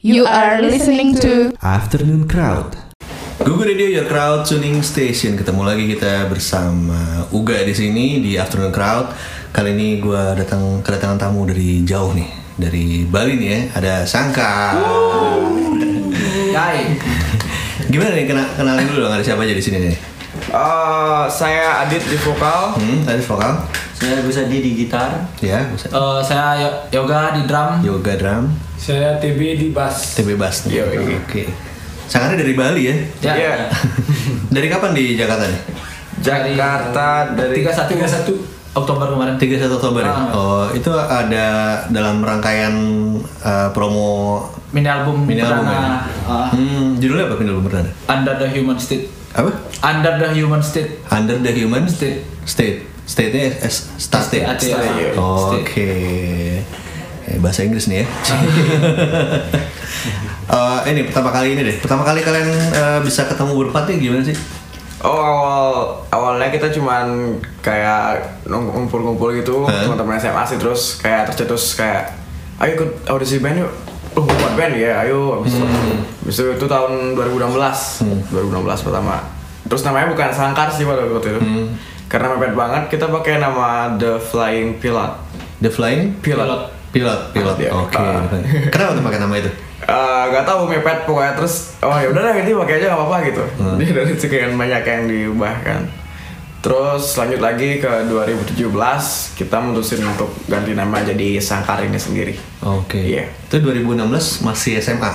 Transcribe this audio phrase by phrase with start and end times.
[0.00, 2.72] You are listening to Afternoon Crowd.
[3.44, 5.36] Google Radio Your Crowd Tuning Station.
[5.36, 9.12] Ketemu lagi kita bersama Uga di sini di Afternoon Crowd.
[9.52, 13.60] Kali ini gue datang kedatangan tamu dari jauh nih, dari Bali nih ya.
[13.76, 14.80] Ada Sangka.
[16.56, 16.96] Hai.
[17.92, 19.96] Gimana nih kena, kenalin dulu dong ada siapa aja di sini nih?
[20.48, 22.72] Eh, saya Adit di vokal.
[22.72, 23.52] Hmm, tadi vokal.
[24.00, 25.12] Saya bisa di di gitar.
[25.38, 25.86] Ya, bisa.
[25.86, 27.84] Eh, saya yo- yoga di drum.
[27.84, 30.16] Yoga drum, Saya TB di bass.
[30.16, 30.64] TB bass.
[30.66, 31.20] Yoi.
[31.20, 31.44] Oke.
[32.08, 32.96] Sangkanya dari Bali ya?
[33.20, 33.32] Ya.
[33.36, 33.52] Iya.
[34.56, 35.60] dari kapan di Jakarta nih?
[36.18, 39.36] Jakarta dari 31 Oktober kemarin.
[39.36, 40.10] 31 Oktober ya?
[40.10, 40.26] Ah.
[40.32, 41.46] Oh, itu ada
[41.86, 42.72] dalam rangkaian
[43.42, 47.90] uh, promo Mini album Mini album perdana ah, Hmm, judulnya apa mini album perdana?
[48.06, 49.10] Under the Human State.
[49.34, 49.50] Apa?
[49.82, 51.02] Under the Human State.
[51.10, 52.22] Under the Human State.
[52.46, 52.89] State.
[53.10, 54.46] State-nya S state.
[54.46, 55.10] State, Oh, iya.
[55.18, 55.90] Oke.
[57.26, 58.06] Eh, bahasa Inggris nih ya.
[60.50, 61.76] Eh, ini pertama kali ini deh.
[61.78, 64.34] Pertama kali kalian eh, bisa ketemu berempat nih gimana sih?
[65.00, 65.66] Oh awal
[66.10, 69.86] awalnya kita cuman kayak ngumpul-ngumpul gitu Hah?
[69.86, 72.12] teman-teman SMA sih terus kayak tercetus kayak
[72.58, 73.70] ayo ikut audisi band yuk.
[74.12, 75.54] Oh buat band ya ayo abis,
[76.20, 79.22] abis itu, itu tahun 2016 2016 pertama
[79.64, 81.40] terus namanya bukan Sangkar sih pada waktu itu
[82.10, 85.12] karena mepet banget kita pakai nama The Flying Pilot
[85.58, 87.54] The Flying Pilot Pilot, pilot.
[87.56, 87.70] Iya.
[87.70, 87.94] Oke.
[87.94, 88.18] Ah.
[88.66, 89.46] Kenapa tuh pakai nama itu?
[89.80, 93.42] Eh, gak tahu mepet pokoknya terus oh ya udah ganti pakai aja nggak apa-apa gitu
[93.78, 95.86] jadi dari sekian banyak yang diubah kan
[96.60, 98.58] terus lanjut lagi ke 2017
[99.32, 103.00] kita mutusin untuk ganti nama jadi Sangkar ini sendiri Oke.
[103.00, 103.24] Iya.
[103.46, 104.10] Itu 2016
[104.42, 105.08] masih SMA.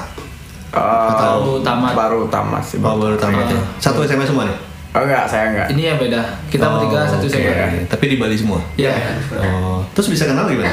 [0.71, 1.91] Eh, Baru tamat.
[1.93, 3.59] baru tamat sih Oh, baru tamat ya.
[3.77, 4.57] Satu SMA semua nih.
[4.95, 6.21] Oh enggak saya enggak Ini ya beda.
[6.47, 7.35] Kita Oh, bertiga satu oke.
[7.35, 7.83] SMA.
[7.85, 8.59] Tapi di Bali semua.
[8.75, 8.95] Ya.
[9.33, 10.71] Oh, terus bisa kenal gimana?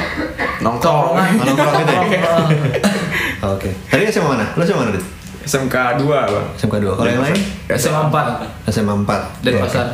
[0.59, 2.03] nongkrong Oh, nongkrong gitu ya?
[2.23, 2.47] Oh,
[3.53, 3.69] Oke.
[3.85, 4.45] Tadi SMA mana?
[4.53, 5.03] Lo SMA mana, Dit?
[5.43, 6.95] SMK 2 bang SMK 2.
[6.95, 7.35] Kalau yang lain?
[7.69, 9.43] SMA 4 SMA 4.
[9.43, 9.85] dari Iya, pasar.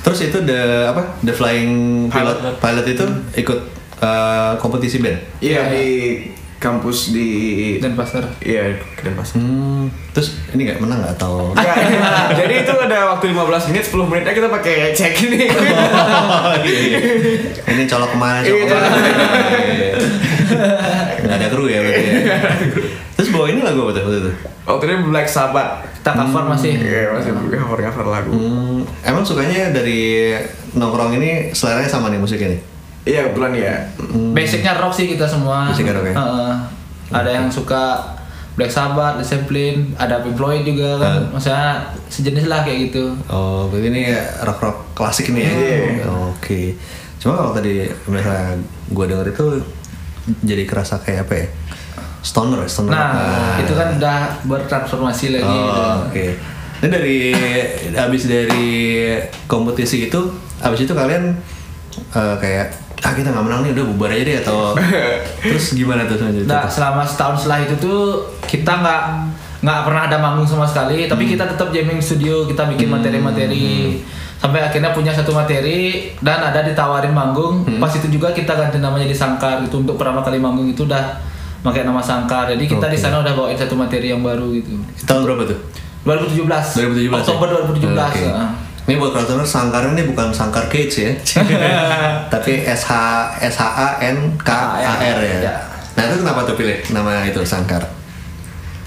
[0.00, 1.02] Terus itu the apa?
[1.20, 1.72] The Flying
[2.08, 3.04] Pilot Pilot itu
[3.36, 3.58] ikut
[3.98, 5.20] eh, kompetisi band.
[5.38, 5.84] iya di
[6.64, 7.28] kampus di
[7.76, 8.24] Dan pasar.
[8.40, 11.50] iya di Denpasar Hmm, terus ini nggak menang nggak atau?
[11.52, 11.76] Enggak,
[12.34, 15.44] jadi itu ada waktu 15 menit, 10 menitnya kita pakai cek ini.
[15.44, 16.98] Oh, iya, iya.
[17.68, 18.64] Ini colok ke mana, colok Iya.
[18.64, 18.98] ke mana.
[19.60, 19.92] Iya.
[21.20, 22.38] Nggak ada kru ya berarti ya.
[23.14, 24.30] Terus bawa ini lagu apa tuh waktu itu?
[24.64, 25.70] Waktu itu Black Sabbath.
[25.94, 26.72] Kita cover masih.
[26.74, 28.30] Iya, masih cover cover lagu.
[28.30, 30.32] Hmm, emang sukanya dari
[30.72, 32.60] nongkrong ini seleranya sama nih musiknya nih?
[33.04, 33.74] Iya, kebetulan ya.
[34.32, 35.68] Basicnya rock sih kita semua.
[35.68, 36.14] Basicnya rock ya?
[36.14, 36.52] Heeh.
[37.12, 38.00] Ada yang suka
[38.54, 41.20] Black Sabbath, Zeppelin, ada Pink Floyd juga kan.
[41.20, 41.30] Hmm.
[41.32, 41.68] Maksudnya
[42.06, 43.12] sejenis lah kayak gitu.
[43.26, 44.02] Oh, berarti ini
[44.40, 45.52] rock-rock klasik ini ya?
[45.52, 46.06] Iya.
[46.30, 46.78] Oke.
[47.18, 48.56] Cuma kalau tadi misalnya
[48.86, 49.46] gue denger itu
[50.40, 51.46] jadi kerasa kayak apa ya?
[52.24, 52.68] Stoner, ya?
[52.70, 52.90] stoner.
[52.90, 53.60] Nah, Ah.
[53.60, 55.44] itu kan udah bertransformasi lagi.
[55.44, 55.76] gitu.
[55.76, 56.26] Oh, Oke.
[56.74, 57.18] Ini dari
[57.90, 58.68] habis dari
[59.44, 60.20] kompetisi itu,
[60.58, 61.36] habis itu kalian
[62.00, 62.66] eh, kayak
[63.04, 64.58] ah kita nggak menang nih udah bubar aja deh atau
[65.44, 66.48] terus gimana tuh selanjutnya?
[66.48, 68.00] Nah, selama setahun setelah itu tuh
[68.48, 69.02] kita nggak
[69.64, 74.00] nggak pernah ada manggung sama sekali, tapi kita tetap jamming studio, kita bikin materi-materi
[74.44, 77.64] sampai akhirnya punya satu materi dan ada ditawarin manggung.
[77.80, 81.16] Pas itu juga kita ganti namanya di Sangkar itu untuk pertama kali manggung itu udah
[81.64, 82.52] pakai nama Sangkar.
[82.52, 83.04] Jadi kita di Oke.
[83.08, 84.76] sana udah bawain satu materi yang baru gitu.
[85.08, 85.58] Tahun berapa tuh?
[86.04, 86.44] 2017.
[87.08, 87.60] 2017 Oktober ya?
[87.72, 87.96] 2017.
[87.96, 88.20] Oke.
[88.20, 88.44] ya.
[88.84, 91.12] Ini buat crowdfunders Sangkar ini bukan Sangkar Cage ya.
[92.32, 92.92] Tapi S H
[93.40, 95.38] S H A N K A R ya.
[95.40, 95.54] Ya.
[95.94, 97.80] Nah, itu kenapa tuh pilih nama itu Sangkar?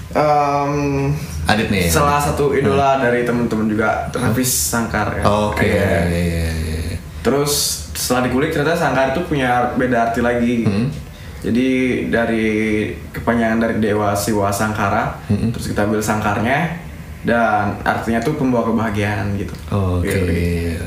[0.08, 1.12] Em,
[1.44, 1.88] Adit nih.
[1.88, 5.22] salah satu idola dari temen-temen juga Hafiz Sangkar ya.
[5.24, 5.66] Oke.
[5.66, 6.06] Iya.
[6.06, 6.96] iya, iya, iya.
[7.20, 7.52] Terus
[7.92, 10.64] setelah dikulik ternyata Sangkar itu punya beda arti lagi.
[10.64, 10.88] Hmm.
[11.38, 11.68] Jadi
[12.10, 12.46] dari
[13.10, 15.50] kepanjangan dari Dewa Siwa Sangkara, Hmm.
[15.50, 16.86] terus kita ambil sangkarnya
[17.26, 19.54] dan artinya tuh pembawa kebahagiaan gitu.
[19.74, 20.06] Oke.
[20.10, 20.86] Gitu.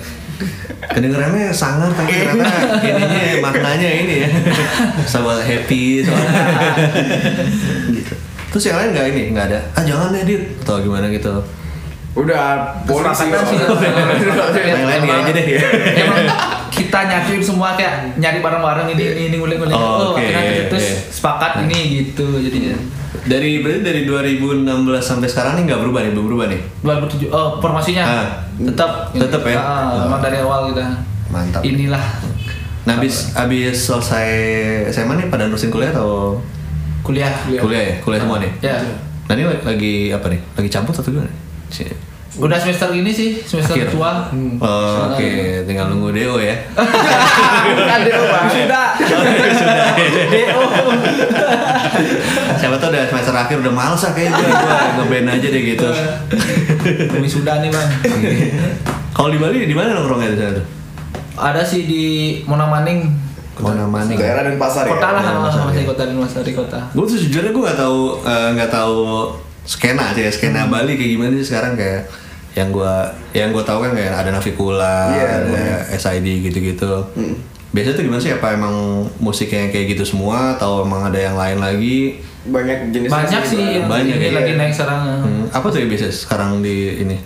[0.81, 4.29] Kedengarannya sangar tapi ternyata ininya maknanya ini ya.
[5.05, 6.33] Sama happy soalnya.
[7.93, 8.13] gitu.
[8.51, 9.59] Terus yang lain nggak ini nggak ada.
[9.77, 11.29] Ah jangan deh Dit atau gimana gitu.
[12.17, 13.57] Udah polisi sih.
[14.65, 15.45] Yang lain aja deh.
[15.99, 16.25] Emang
[16.91, 19.71] kita nyatuin semua kayak nyari bareng-bareng ini ini ini ngulik-ngulik.
[19.71, 21.07] Oh, Oh, oke, akhirnya terus oke.
[21.09, 22.75] sepakat ini gitu jadinya.
[23.21, 24.67] Dari berarti dari 2016
[24.99, 26.59] sampai sekarang nih nggak berubah nih, belum berubah nih.
[26.81, 28.27] 2007 oh formasinya Ah.
[28.59, 29.55] tetap Tetap ya?
[29.55, 30.83] Ah, emang dari awal kita
[31.29, 31.63] Mantap.
[31.63, 32.01] inilah
[32.81, 34.27] Nah, habis habis selesai
[34.89, 36.41] SMA nih pada nerusin kuliah atau
[37.01, 37.95] kuliah kuliah ya?
[37.99, 38.51] Kuliah semua nih.
[38.59, 38.75] ya
[39.23, 40.39] Nah, ini lagi apa nih?
[40.51, 41.29] Lagi campur atau gimana?
[41.69, 41.87] Si-
[42.31, 43.91] Udah semester ini sih, semester Akhir.
[43.91, 44.31] tua.
[44.63, 46.55] Oh, Oke, tinggal nunggu Deo ya.
[46.71, 48.47] Bukan deh, Bang.
[48.55, 48.87] Sudah.
[52.55, 55.87] Siapa tau udah semester akhir udah males ah kayak gue, gue ngeband aja deh gitu.
[57.23, 57.89] Wisuda nih bang.
[59.11, 60.65] Kalau di Bali di mana nongkrongnya di sana tuh?
[61.35, 62.03] Ada sih di
[62.47, 63.11] Mona Maning.
[63.59, 64.15] Mana Maning.
[64.15, 64.95] Daerah dan pasar ya.
[64.95, 66.03] Kota lah, Denpasar, masih kota
[66.47, 66.79] di kota.
[66.95, 68.99] Gue tuh sejujurnya gue nggak tahu eh, nggak tahu
[69.63, 72.09] skena sih ya skena Bali kayak gimana sih sekarang kayak
[72.51, 72.93] yang gue
[73.31, 76.93] yang gue tahu kan kayak ada Navikula, Iya, ada SID gitu-gitu.
[77.71, 78.27] Biasanya tuh gimana sih?
[78.29, 78.75] Apa emang
[79.17, 82.19] musiknya kayak gitu semua atau emang ada yang lain lagi?
[82.43, 84.35] Banyak jenis Banyak sih yang Banyak ini ya.
[84.35, 85.01] lagi naik sekarang.
[85.23, 87.17] Hmm, apa tuh ya biasa sekarang di ini?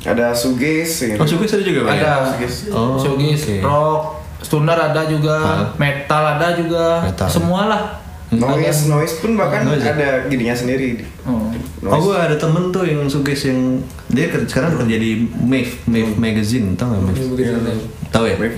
[0.00, 1.16] Ada suges ya.
[1.16, 2.20] Oh, Sugis ada juga Bang, ya?
[2.20, 2.36] Ada
[2.68, 3.56] Oh, showbiz, oke.
[3.60, 4.02] rock,
[4.40, 5.68] stoner ada juga, Hah?
[5.76, 7.28] metal ada juga, Metal.
[7.28, 7.82] semua lah.
[8.30, 11.02] Noise, noise pun bahkan Noise ada gininya sendiri.
[11.26, 11.50] Oh.
[11.82, 16.14] Oh, gue ada temen tuh yang Sugis yang dia ker- sekarang kerja di Mave, Mave
[16.14, 17.18] Magazine, tau gak Mave?
[18.10, 18.36] Tahu ya?
[18.38, 18.54] Wave.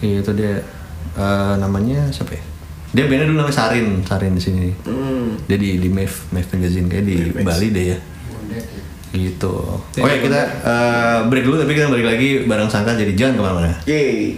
[0.00, 0.60] Iya itu dia
[1.16, 2.42] eh, namanya siapa ya?
[2.92, 4.68] Dia bandnya dulu namanya Sarin, Sarin di sini.
[4.84, 5.40] Hmm.
[5.48, 7.98] Dia di di Mave, Mave Magazine kayak di Bali deh ya.
[9.16, 9.54] Gitu.
[9.96, 13.72] Oke kita eh, break dulu tapi kita balik lagi bareng Sangka jadi jangan ke mana-mana.
[13.88, 14.36] Yeay.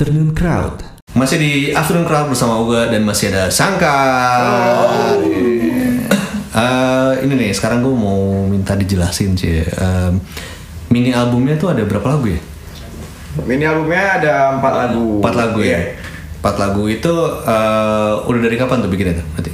[0.00, 0.80] Afternoon Crowd.
[1.12, 5.20] Masih di Afternoon Crowd bersama Uga dan masih ada Sangkar.
[6.56, 9.60] Eh, ini nih, sekarang gue mau minta dijelasin sih.
[9.60, 10.16] Em,
[10.88, 12.40] mini albumnya tuh ada berapa lagu ya?
[13.44, 15.20] Mini albumnya ada empat lagu.
[15.20, 15.68] Empat lagu ya.
[15.68, 15.80] Iya.
[16.40, 17.14] Empat lagu itu
[17.44, 19.26] eh, udah dari kapan tuh bikinnya tuh?
[19.36, 19.52] Berarti?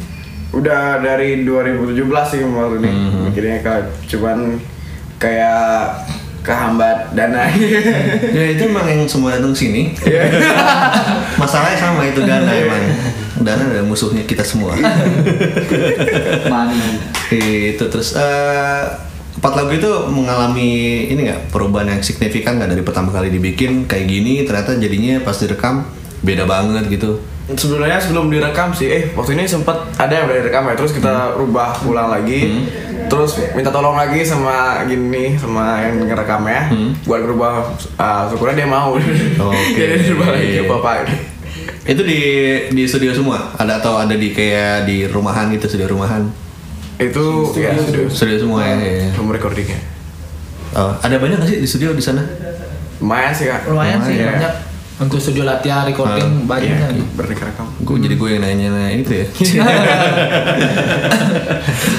[0.55, 2.91] Udah dari 2017 sih kemarin ini.
[2.95, 3.23] Hmm.
[3.35, 4.63] Bikinnya kayak cuman
[5.19, 6.06] kayak
[6.47, 7.51] kehambat dana.
[8.31, 9.91] ya itu emang yang semua datang sini.
[10.07, 10.31] Iya.
[11.43, 12.85] Masalahnya sama itu Dana emang.
[13.43, 14.79] Dana adalah musuhnya kita semua.
[16.53, 16.87] Money.
[17.75, 18.83] itu terus eh,
[19.37, 24.07] empat lagu itu mengalami ini nggak perubahan yang signifikan nggak dari pertama kali dibikin kayak
[24.07, 25.83] gini ternyata jadinya pas direkam
[26.23, 27.19] beda banget gitu.
[27.47, 31.39] Sebenarnya sebelum direkam sih, eh waktu ini sempat ada yang udah direkam ya, terus kita
[31.39, 32.67] rubah ulang lagi,
[33.07, 36.75] terus minta tolong lagi sama gini sama yang ngerekamnya,
[37.07, 37.71] buat rubah,
[38.03, 39.79] uh, syukurnya dia mau, Oke.
[39.79, 40.91] jadi dia rubah lagi apa apa.
[41.87, 42.21] Itu di
[42.75, 46.27] di studio semua ada atau ada di kayak di rumahan gitu studio rumahan.
[46.99, 49.07] Itu ya studio, Studio semua ya.
[49.07, 49.15] ya.
[49.15, 49.79] recordingnya.
[50.75, 52.27] Oh, ada banyak nggak sih di studio di sana?
[52.99, 53.71] Lumayan sih kak.
[53.71, 54.35] Lumayan sih Lumayan.
[54.35, 54.55] banyak.
[54.97, 56.73] Untuk studio latihan, recording banyak.
[56.73, 56.97] Iya, kan.
[57.21, 57.67] berrekam.
[57.85, 59.27] Gue jadi gue yang nanya nah itu ya.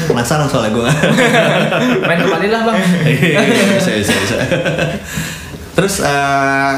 [0.09, 0.89] Penasaran soalnya gue.
[2.09, 2.77] Main kembali lah bang.
[3.05, 3.39] Iya,
[3.77, 4.37] bisa, bisa, bisa.
[5.77, 6.73] Terus, eh,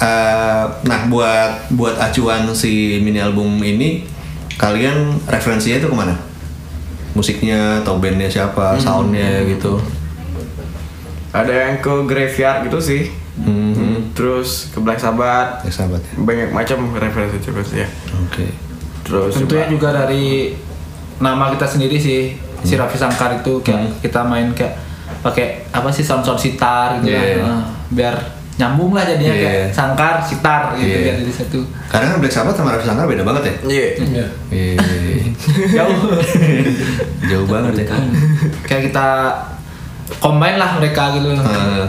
[0.00, 4.08] eh, nah buat buat acuan si mini album ini,
[4.56, 6.16] kalian referensinya itu ke mana?
[7.12, 9.76] Musiknya atau bandnya siapa, soundnya gitu?
[11.36, 13.02] Ada yang ke graveyard gitu sih,
[13.38, 16.12] Hmm, terus ke Black Sabbath, ya sahabat ya.
[16.18, 17.88] banyak macam referensi juga sih ya.
[18.20, 18.46] Oke.
[19.00, 20.52] Terus Tentunya juga dari
[21.18, 22.80] nama kita sendiri sih si Hmm.
[22.80, 24.74] Raffi Sangkar itu kayak kita main kayak
[25.18, 27.38] pakai apa sih sound sound sitar gitu Iya.
[27.38, 27.46] lah.
[27.48, 28.14] Nah, biar
[28.56, 29.42] nyambung lah jadinya Iya.
[29.44, 30.98] kayak Sangkar sitar gitu Iya.
[31.00, 33.54] biar jadi satu Karena kan Black Sabbath sama Raffi Sangkar beda banget ya?
[33.64, 33.86] Iya.
[33.96, 34.26] Iya.
[34.50, 34.74] Iya.
[35.72, 35.98] jauh
[37.24, 37.96] Jauh banget ya.
[38.62, 39.06] kayak kita
[40.18, 41.86] combine lah mereka gitu Eh,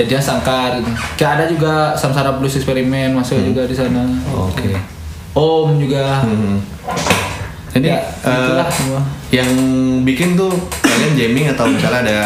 [0.00, 0.88] jadinya Sangkar gitu.
[1.14, 3.46] kayak ada juga Samsara Blues Experiment masuk Hmm.
[3.46, 4.02] juga di sana
[4.34, 4.72] Oke.
[5.30, 6.56] Om juga Hmm.
[7.70, 8.98] Ini ya, itulah semua
[9.30, 9.46] yang
[10.02, 12.18] bikin tuh kalian jamming atau misalnya ada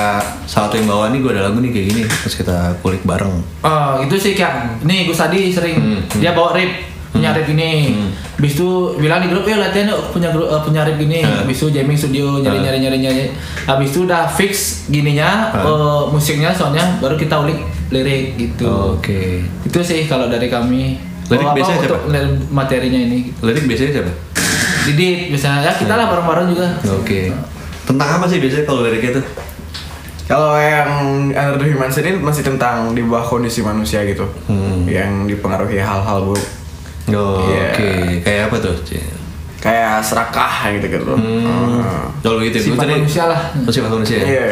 [0.43, 3.45] salah satu yang bawa nih gue ada lagu nih kayak gini terus kita kulik bareng
[3.61, 7.94] Oh, itu sih kayak nih Gus Adi sering Hmm, dia bawa rip punya rip ini.
[8.35, 8.68] Habis itu
[8.99, 11.23] bilang di grup ya latihan yuk punya grup eh, punya rip gini.
[11.23, 11.47] Hmm.
[11.47, 13.25] Habis itu jamming studio nyari nyari nyari nyari.
[13.64, 14.52] Habis itu udah fix
[14.90, 15.62] gininya Hmm.
[15.62, 18.99] eh, musiknya soalnya baru kita ulik lirik gitu.
[18.99, 19.47] Oke.
[19.62, 20.99] Itu sih kalau dari kami.
[21.25, 22.21] Lirik Oh, biasanya untuk siapa?
[22.52, 23.33] materinya ini.
[23.40, 24.12] Lirik biasanya siapa?
[24.85, 26.68] Didit misalnya ya kita lah bareng-bareng juga.
[26.92, 27.33] Oke.
[27.88, 29.25] Tentang apa sih biasanya kalau liriknya tuh?
[30.25, 30.88] Kalau yang
[31.30, 34.88] Under the Human ini masih tentang di bawah kondisi manusia gitu, Hmm.
[34.88, 36.40] yang dipengaruhi hal-hal buruk,
[37.06, 37.64] Oh, Iya.
[37.70, 38.76] Oke, kayak apa tuh?
[39.58, 41.04] Kayak serakah gitu gitu.
[41.11, 42.08] Hmm.
[42.18, 43.40] Kalau gitu, Sifat tadi- manusia lah.
[43.58, 44.16] Oh, sifat manusia.
[44.18, 44.25] ya?
[44.26, 44.49] Iya.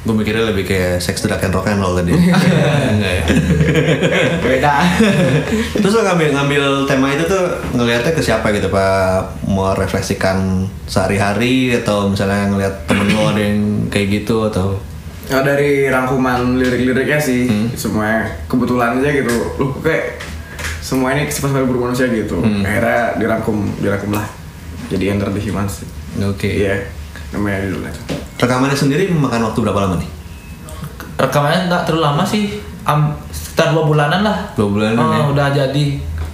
[0.00, 2.16] Gue mikirnya lebih kayak sex, drug, and rock and roll tadi.
[2.94, 3.24] Enggak ya?
[4.40, 4.74] Beda.
[5.76, 7.44] Terus lo ngambil ngambil tema itu tuh
[7.74, 9.28] ngelihatnya ke siapa gitu pak?
[9.44, 10.40] Mau refleksikan
[10.86, 14.80] sehari-hari atau misalnya ngelihat temen lo ada yang kayak gitu atau?
[15.28, 17.68] Nah, dari rangkuman lirik-liriknya sih, Hmm.
[17.70, 19.30] semuanya kebetulan aja gitu.
[19.58, 20.18] Loh, kayak
[20.90, 22.34] semua ini sifat-sifat buruk manusia gitu.
[22.36, 22.66] Hmm.
[22.66, 24.26] Akhirnya dirangkum, dirangkum lah.
[24.90, 25.86] Jadi Under the Human sih.
[26.20, 26.50] Oke.
[26.50, 26.82] Iya,
[27.30, 28.02] namanya judulnya itu.
[28.36, 30.10] Rekamannya sendiri memakan waktu berapa lama nih?
[31.16, 32.58] Rekamannya nggak terlalu lama sih.
[32.82, 34.50] Am, sekitar dua bulanan lah.
[34.52, 35.22] Dua bulanan Oh, ya?
[35.28, 35.86] udah jadi.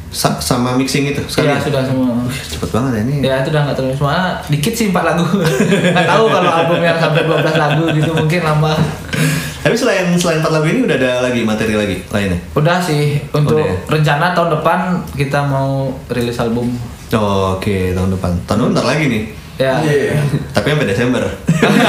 [0.09, 1.51] Sa- sama mixing itu sekali?
[1.51, 2.09] Iya sudah semua.
[2.31, 3.15] Cepet banget ya ini.
[3.21, 4.17] Ya itu udah nggak terlalu semua
[4.49, 5.27] dikit sih empat lagu.
[5.93, 8.73] Nggak tahu kalau album yang sampai 12 lagu gitu mungkin lama.
[9.67, 12.39] Tapi selain selain empat lagu ini udah ada lagi materi lagi lainnya?
[12.55, 13.75] Udah sih untuk Udah ya?
[13.91, 14.79] rencana tahun depan
[15.19, 16.71] kita mau rilis album.
[17.11, 18.31] Oh, Oke tahun depan.
[18.47, 19.23] Tahun depan ntar lagi nih.
[19.57, 19.81] Ya.
[19.81, 20.21] Iya.
[20.53, 21.25] Tapi sampai Desember.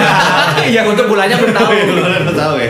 [0.73, 1.69] ya untuk bulannya belum tahu.
[1.69, 2.67] Belum tahu ya.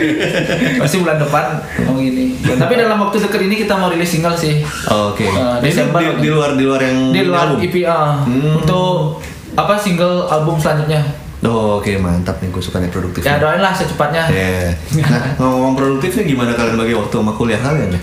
[0.76, 1.44] Pasti bulan depan
[1.86, 2.36] mau gini.
[2.42, 4.60] Tapi dalam waktu dekat ini kita mau rilis single sih.
[4.90, 5.24] Oh, Oke.
[5.24, 6.02] Eh, Ini Desember.
[6.02, 7.62] di, di luar di luar yang Di luar album?
[7.62, 8.58] EPA Hmm.
[8.58, 9.22] untuk
[9.54, 11.00] apa single album selanjutnya.
[11.40, 13.22] Oh, Oke mantap nih gue suka nih produktif.
[13.22, 14.26] Ya doain lah secepatnya.
[14.26, 14.74] Iya.
[15.00, 18.00] Nah ngomong produktif nih gimana kalian bagi waktu sama kuliah kalian ya?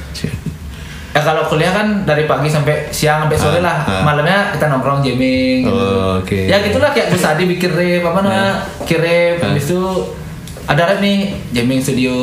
[1.12, 3.78] Ya kalau kuliah kan dari pagi sampai siang sampai sore Ah, lah.
[3.82, 4.04] ah.
[4.04, 5.64] Malamnya kita nongkrong jamming.
[5.64, 5.72] gitu.
[5.74, 6.40] Oh, oke.
[6.42, 8.52] Ya gitulah kayak Gus Adi bikin rap apa namanya?
[8.84, 9.48] Kirim Ah.
[9.50, 9.80] habis itu
[10.66, 11.18] ada rap nih
[11.52, 12.16] jamming studio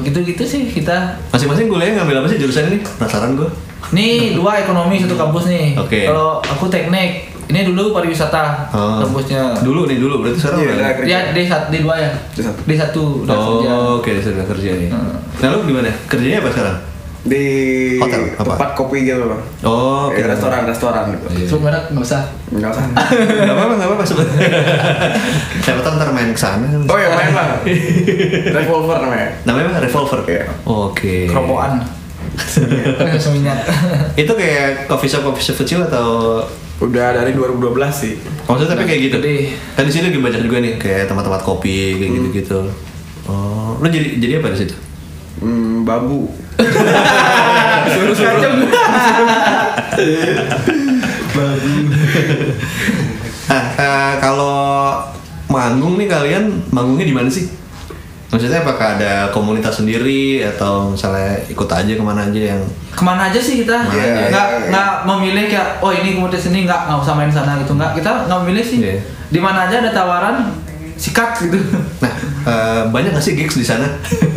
[0.00, 1.14] gitu-gitu sih kita.
[1.30, 2.78] Masing-masing kuliah ngambil apa sih jurusan ini?
[2.82, 3.50] Penasaran gue.
[3.88, 5.74] Nih dua ekonomi satu kampus nih.
[5.76, 6.02] Oke.
[6.04, 8.98] Kalau aku teknik, ini dulu pariwisata Oh.
[9.00, 9.54] kampusnya.
[9.58, 11.06] Dulu nih dulu berarti sekarang Iya, udah- udah kerja.
[11.06, 12.10] Dia D satu D dua ya.
[12.36, 13.02] D satu.
[13.22, 13.70] Kerja.
[13.70, 14.88] Oh, oke sudah kerja nih.
[14.88, 15.14] Hmm.
[15.36, 15.90] Nah lu gimana?
[16.06, 16.78] Kerjanya apa sekarang?
[17.26, 17.42] di
[17.98, 18.54] Hotel, apa?
[18.54, 19.18] tempat kopi gitu.
[19.66, 20.30] Oh, Eh, oke.
[20.30, 21.26] restoran-restoran gitu.
[21.50, 22.22] Sebut merek nggak usah.
[22.48, 22.86] Enggak usah.
[23.42, 24.26] Gak apa-apa, gak apa-apa sebut.
[25.66, 26.62] Siapa tahu ntar main ke sana.
[26.86, 27.58] Oh ya main lah.
[28.56, 29.28] Revolver namanya.
[29.42, 29.82] Namanya?
[29.82, 30.22] Revolver.
[30.22, 30.46] Iya.
[30.62, 31.26] Oke.
[31.26, 31.82] Kerobokan.
[31.82, 31.95] Seminyak.
[34.22, 36.40] Itu kayak coffee shop coffee shop kecil atau
[36.76, 38.20] Udah dari 2012 sih.
[38.44, 39.16] maksudnya tapi kayak gitu.
[39.16, 39.56] Gede.
[39.72, 42.60] Kan di sini lagi banyak juga nih kayak tempat-tempat kopi kayak gitu-gitu.
[43.26, 44.76] Oh, lu jadi jadi apa di situ?
[45.40, 46.28] Hmm, babu.
[53.46, 54.98] Nah, eh, kalau
[55.46, 57.46] manggung nih kalian manggungnya di mana sih?
[58.36, 62.60] Maksudnya apakah ada komunitas sendiri atau misalnya ikut aja ke mana aja yang
[62.92, 63.80] Ke mana aja sih kita?
[63.88, 64.28] Iya.
[64.28, 67.96] Nggak nggak memilih kayak oh ini komunitas ini nggak nggak usah main sana gitu nggak
[67.96, 68.78] kita nggak memilih sih.
[68.84, 69.00] Iya.
[69.32, 70.52] Di mana aja ada tawaran
[70.96, 71.60] sikat gitu.
[72.00, 72.12] Nah,
[72.42, 73.84] eh, banyak gak sih gigs di sana?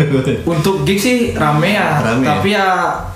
[0.46, 2.30] Untuk gigs sih rame ya, Rame ya?
[2.34, 2.68] tapi ya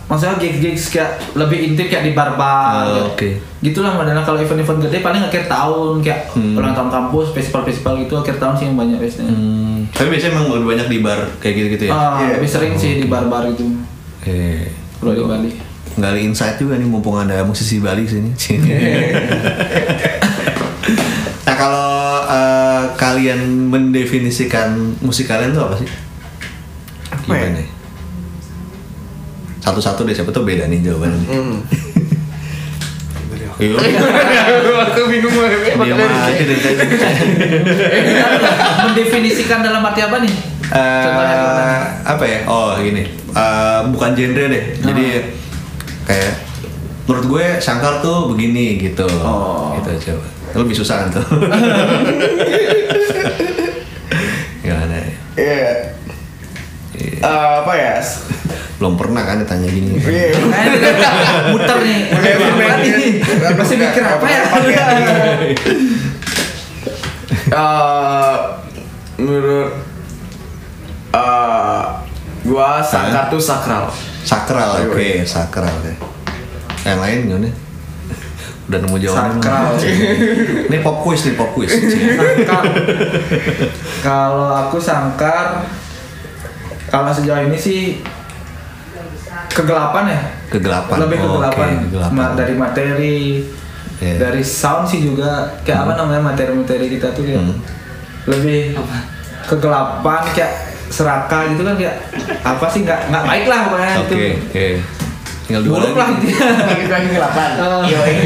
[0.04, 2.88] maksudnya gigs-gigs kayak lebih intim kayak di bar-bar.
[2.88, 3.30] Oh, oke.
[3.60, 6.56] Gitulah modelnya kalau event-event gede paling akhir tahun kayak Hmm.
[6.56, 9.30] ulang tahun kampus, festival-festival gitu akhir tahun sih yang banyak biasanya.
[9.30, 11.92] Hmm, tapi biasanya emang lebih banyak di bar kayak gitu-gitu ya?
[11.92, 12.34] Ah, Iya.
[12.38, 13.63] lebih sering sih di bar-bar gitu.
[14.24, 14.67] Eh,
[14.98, 15.52] Kalau di Bali.
[15.94, 18.32] gali insight juga nih mumpung ada musisi Bali sini.
[23.13, 25.89] kalian mendefinisikan musik kalian tuh apa sih?
[27.13, 27.45] Apa ya?
[27.45, 27.62] Gimana?
[29.62, 31.21] Satu-satu deh siapa tuh beda nih jawabannya.
[31.30, 31.58] Hmm.
[33.62, 33.80] Iya.
[34.89, 35.78] Aku bingung banget.
[35.78, 36.84] Diam aja dari tadi.
[38.89, 40.34] Mendefinisikan dalam arti apa nih?
[40.73, 42.39] Eh, apa ya?
[42.49, 44.65] Oh gini, Eh, bukan genre deh.
[44.82, 45.06] Jadi
[46.10, 46.34] kayak
[47.06, 49.06] menurut gue Shankar tuh begini gitu.
[49.21, 49.78] Oh.
[49.80, 50.28] Gitu coba.
[50.54, 51.26] Lebih susah kan tuh.
[54.63, 54.96] Gimana?
[54.96, 55.10] ya?
[55.34, 55.74] Iya.
[56.94, 57.13] Iya.
[57.26, 57.98] Eh, apa ya?
[58.78, 59.98] Belum pernah kan ditanya gini.
[59.98, 60.38] Iya.
[60.38, 62.02] Eh, muter nih.
[63.58, 64.42] Masih mikir apa ya?
[67.54, 68.36] Eh,
[69.18, 69.70] menurut
[71.13, 71.84] eh
[72.44, 72.82] gua
[73.30, 73.89] tuh sakral.
[74.24, 75.96] Sakral, oke, sakral ya.
[76.84, 77.62] Yang lain gimana?
[78.63, 79.12] Udah nemu belum?
[79.13, 79.76] Sakral.
[80.67, 81.67] Ini pop quiz nih, pop quiz.
[81.69, 82.63] Sangkar.
[83.99, 85.67] Kalau aku sangkar,
[86.88, 87.99] kalau sejauh ini sih
[89.49, 90.19] kegelapan ya.
[90.49, 90.95] Kegelapan.
[90.99, 91.67] Lebih Oh, kegelapan.
[91.67, 92.13] oke, kegelapan.
[92.13, 93.19] Ma- dari materi,
[93.97, 94.13] Iya.
[94.19, 95.60] dari sound sih juga.
[95.62, 97.58] Kayak apa namanya materi-materi kita tuh kayak Hmm.
[98.26, 98.80] lebih
[99.43, 100.54] kegelapan kayak
[100.88, 101.97] serakah gitu kan kayak
[102.39, 104.15] apa sih nggak nggak baik lah pokoknya Oke, itu.
[104.39, 104.67] oke.
[105.54, 106.26] Tinggal dua Buruk lah lagi.
[106.26, 106.50] intinya.
[106.66, 107.50] Lagi kegelapan.
[107.54, 108.26] Eh,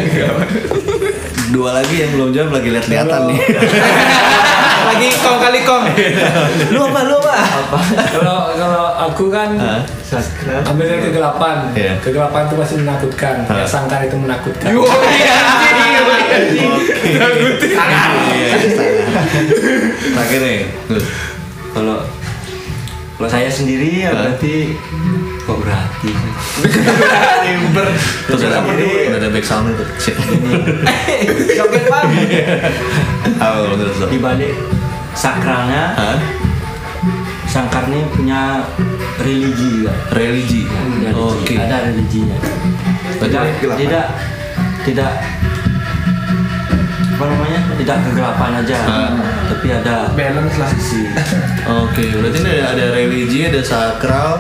[1.59, 3.39] Dua lagi yang belum jawab lagi lihat-lihatan nih.
[4.95, 5.83] lagi kong kali kong.
[6.71, 7.79] lu apa lu apa?
[8.15, 9.83] Kalau kalau aku kan Hah?
[10.71, 11.67] ambil dari kegelapan.
[11.75, 11.99] Iya.
[11.99, 13.35] Kegelapan itu masih menakutkan.
[13.43, 14.71] Ya, sangkar itu menakutkan.
[14.71, 14.87] Oke.
[15.11, 15.35] Iya.
[20.15, 20.59] Terakhir nih.
[21.75, 22.07] Kalau
[23.19, 24.79] kalau saya sendiri ya berarti
[25.47, 26.11] kok berarti
[28.27, 29.85] Terus ada udah ada back sound itu.
[31.55, 32.07] Joget bang.
[33.39, 34.05] Apa kalau menurut lo?
[34.11, 34.53] di balik
[35.15, 36.19] sakralnya Hah?
[37.47, 38.67] sangkar ini punya
[39.23, 39.93] religi juga.
[40.11, 40.61] Religi.
[40.67, 41.53] Religi, Oke.
[41.55, 42.37] ada religinya.
[43.17, 43.43] Tidak
[43.79, 44.05] tidak
[44.83, 45.11] tidak
[47.17, 49.09] apa namanya tidak kegelapan aja, Ah.
[49.49, 50.69] tapi ada Balance lah.
[50.71, 51.01] sisi
[51.81, 54.37] Oke, berarti ini ada, ada religi, ada sakral,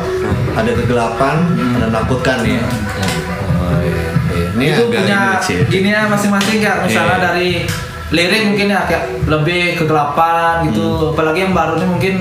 [0.53, 1.35] ada kegelapan,
[1.73, 2.61] ada menakutkan ya.
[2.61, 4.47] Oh, iya, iya.
[4.53, 7.25] Ini itu agak punya ini gini ya masing-masing kayak misalnya Iya.
[7.25, 7.49] dari
[8.07, 11.11] lirik mungkin ya kayak lebih kegelapan gitu Hmm.
[11.11, 12.15] apalagi yang baru nih mungkin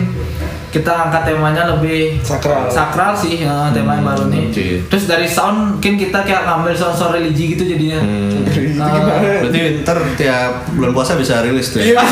[0.69, 2.69] kita angkat temanya lebih Sakral.
[2.69, 4.67] sakral sih ya, tema yang baru nih oke.
[4.87, 8.45] terus dari sound mungkin kita kayak ngambil sound-sound religi gitu jadinya Hmm.
[8.77, 8.93] Nah,
[9.41, 11.97] Berarti ntar tiap bulan puasa bisa rilis tuh Iya.
[11.97, 12.05] ya?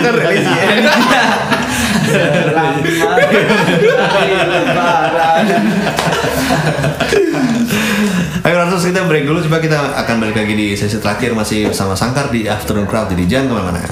[0.00, 0.54] Kan religi.
[4.44, 5.44] lebaran
[8.42, 11.94] Ayo Ratus kita break dulu coba kita akan balik lagi di sesi terakhir masih bersama
[11.94, 13.90] Sangkar di Afternoon Crowd jadi jangan ke mana-mana.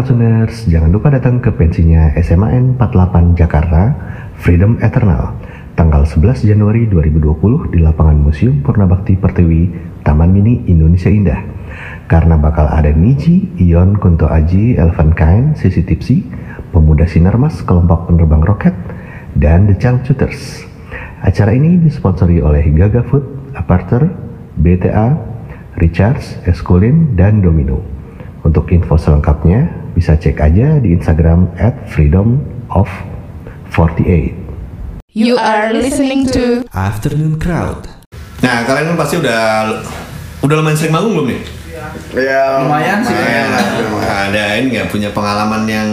[0.00, 3.92] Crowdtuners, jangan lupa datang ke pensinya SMAN 48 Jakarta,
[4.32, 5.36] Freedom Eternal,
[5.76, 9.68] tanggal 11 Januari 2020 di lapangan Museum Purnabakti Pertiwi,
[10.00, 11.44] Taman Mini Indonesia Indah.
[12.08, 16.24] Karena bakal ada Niji, Ion, Kunto Aji, Elvan Kain, Sisi Tipsi,
[16.72, 18.72] Pemuda Sinarmas, Kelompok Penerbang Roket,
[19.36, 20.64] dan The Changcuters.
[21.20, 24.08] Acara ini disponsori oleh Gaga Food, Aparter,
[24.56, 25.12] BTA,
[25.76, 27.84] Richards, Eskulin, dan Domino.
[28.40, 32.86] Untuk info selengkapnya bisa cek aja di Instagram at freedom of
[33.74, 34.34] 48.
[35.10, 37.90] You are listening to Afternoon Crowd.
[38.40, 39.68] Nah, kalian kan pasti udah
[40.40, 41.40] udah lumayan sering manggung belum nih?
[42.14, 43.14] Ya Lumayan sih.
[43.14, 43.48] Lumayan.
[44.30, 45.90] Ada ini nggak punya pengalaman yang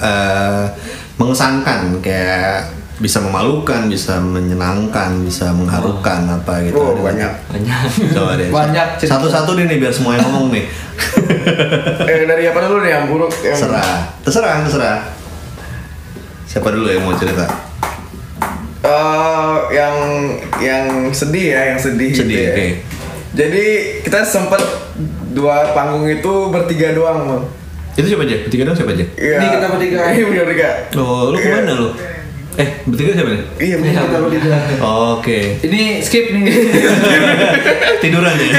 [0.00, 0.64] eh,
[1.20, 6.78] mengesankan kayak bisa memalukan, bisa menyenangkan, bisa mengharukan apa gitu.
[6.78, 7.26] Oh, banyak.
[7.50, 7.78] banyak
[8.14, 8.48] Coba deh.
[8.54, 9.02] Banyak.
[9.02, 10.64] Satu-satu deh nih biar semua yang ngomong nih.
[12.06, 13.32] Eh dari apa dulu nih yang buruk?
[13.42, 13.58] Yang...
[13.58, 14.98] Terserah, terserah, terserah.
[16.46, 17.50] Siapa dulu yang mau cerita?
[18.84, 19.96] Eh, yang
[20.62, 22.14] yang sedih ya, yang sedih.
[22.14, 22.50] gitu Sedih, ya.
[22.54, 22.66] oke.
[23.34, 23.64] Jadi
[24.06, 24.62] kita sempat
[25.34, 27.42] dua panggung itu bertiga doang, Bang.
[27.98, 28.36] Itu siapa aja?
[28.46, 29.04] Bertiga dong siapa aja?
[29.18, 29.36] Iya.
[29.42, 29.98] Ini kita bertiga.
[30.14, 30.68] Iya, bertiga.
[30.94, 31.88] Oh, lu ke mana lu?
[32.54, 33.42] Eh, bertiga siapa nih?
[33.58, 34.56] Iya, Ini kita bertiga.
[35.18, 35.38] Oke.
[35.58, 36.44] Ini skip nih.
[38.02, 38.46] Tiduran ya?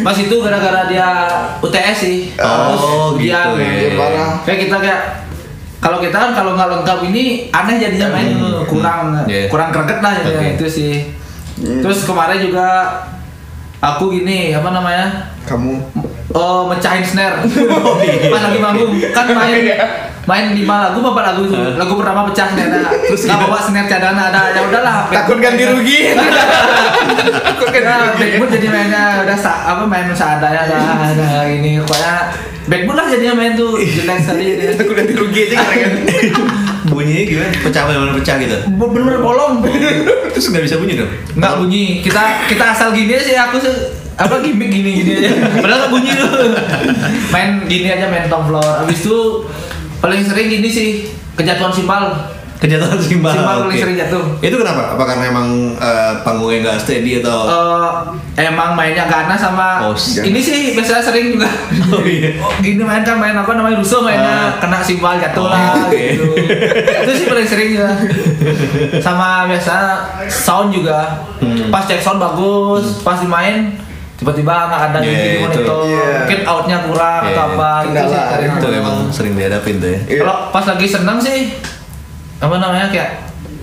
[0.00, 1.08] Pas itu gara-gara dia
[1.58, 2.18] UTS sih.
[2.38, 3.70] Oh, Terus dia gitu ya.
[3.70, 4.30] Iya, parah.
[4.42, 5.00] Kayak kita kayak
[5.80, 8.28] kalau kita kan kalau nggak lengkap ini aneh jadinya main
[8.68, 9.48] kurang Iya.
[9.48, 10.56] kurang greget lah jadinya Oke.
[10.56, 10.92] itu sih.
[11.58, 12.66] Terus kemarin juga
[13.80, 15.06] aku gini apa namanya?
[15.42, 15.80] Kamu
[16.30, 17.42] Oh, mecahin snare.
[18.32, 19.66] Pas lagi manggung kan main
[20.30, 21.58] main lima lagu apa empat lagu itu.
[21.74, 22.70] Lagu pertama pecah snare.
[23.10, 24.54] Terus nggak bawa snare cadangan ada.
[24.54, 24.96] Ya udahlah.
[25.16, 26.14] takut ganti rugi.
[27.42, 31.10] Takut kan backboard jadi mainnya udah sa apa main seadanya lah.
[31.10, 32.14] Ada ini pokoknya
[32.70, 34.46] backboard lah jadinya main tuh jelek sekali
[34.78, 35.92] takut ganti rugi aja kan.
[36.94, 37.50] Bunyinya gimana?
[37.58, 38.56] Pecah bener pecah gitu.
[38.78, 39.66] Bener-bener bolong.
[40.30, 41.10] Terus nggak bisa bunyi dong?
[41.34, 42.06] Nggak bunyi.
[42.06, 45.32] Kita kita asal gini aja sih aku sih apa gimmick gini gini aja.
[45.56, 46.52] Padahal bunyi tuh.
[47.28, 48.84] Main gini aja main tom floor.
[48.84, 49.48] Abis itu
[49.96, 50.88] paling sering gini sih
[51.34, 52.12] kejatuhan simbal.
[52.60, 53.32] Kejatuhan simbal.
[53.32, 53.80] Simbal paling oke.
[53.80, 54.24] sering jatuh.
[54.38, 54.92] Itu kenapa?
[54.92, 57.48] Apa karena emang eh, panggungnya nggak steady atau?
[58.36, 61.48] Eh, emang mainnya Gana sama Oh, ini sih biasanya sering juga.
[61.96, 62.36] Oh iya.
[62.36, 64.60] Oh, gini main kan main apa namanya rusuh mainnya Ah.
[64.60, 65.96] kena simbal Oh, jatuh lah oke.
[65.96, 66.28] gitu.
[66.76, 67.88] Itu sih paling sering ya.
[69.00, 69.74] Sama biasa
[70.28, 71.24] sound juga.
[71.40, 71.72] Hmm.
[71.72, 73.72] Pas cek sound bagus, pas dimain
[74.20, 75.40] tiba-tiba nggak ada Yeah, di itu.
[75.40, 76.12] monitor, Yeah.
[76.20, 77.32] mungkin outnya kurang Yeah.
[77.32, 77.96] atau apa gitu sih.
[78.04, 78.22] Kendala.
[78.30, 78.52] sering.
[78.52, 80.00] itu emang sering dihadapin tuh ya.
[80.04, 80.18] Iya.
[80.20, 81.38] Kalau pas lagi seneng sih
[82.38, 83.10] apa namanya kayak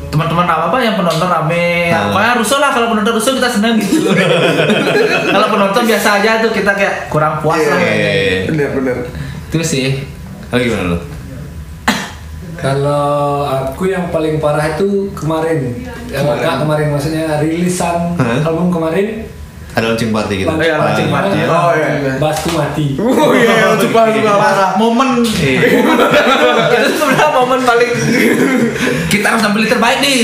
[0.07, 2.07] teman-teman apa apa yang penonton rame Ah.
[2.07, 4.07] pokoknya rusuh lah kalau penonton rusuh kita seneng gitu
[5.33, 8.39] kalau penonton biasa aja tuh kita kayak kurang puas lah Iya, iya, iya.
[8.45, 8.97] Bener bener.
[9.45, 9.87] itu sih
[10.47, 10.99] Oh gimana lu?
[12.55, 13.05] Kalau
[13.45, 18.41] aku yang paling parah itu kemarin, Eh, nggak kemarin maksudnya rilisan Hah?
[18.43, 19.27] album kemarin,
[19.77, 20.49] Ada launching party gitu?
[20.49, 21.37] Oh iya, launching Ah, party.
[21.45, 22.17] Oh iya.
[22.17, 22.85] Basku mati.
[22.97, 24.71] Oh iya, sumpah sumpah parah.
[24.75, 25.61] momen Iya.
[26.81, 27.91] itu sebenarnya momen paling
[29.07, 30.19] kita harus ambil yang terbaik nih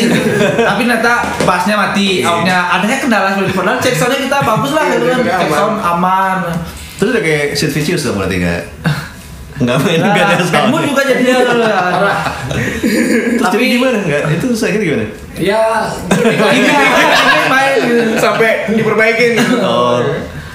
[0.56, 1.14] tapi ternyata
[1.44, 5.18] bassnya mati outnya adanya kendala seperti itu padahal cek soundnya kita bagus lah gitu kan
[5.20, 6.38] Iya, cek sound aman
[6.94, 8.62] Terus udah kayak Sid Vicious dong berarti nggak?
[9.64, 10.54] Nggak main Nah, nggak ada sound.
[10.54, 11.36] Backbone juga jadinya
[13.40, 13.98] Terus jadi gimana?
[14.04, 14.22] Nggak?
[14.36, 15.06] Itu saya kira gimana?
[15.34, 15.64] Ya,
[16.54, 18.04] ini ini main gitu.
[18.22, 19.34] Sampai diperbaikin.
[19.64, 20.04] Oh,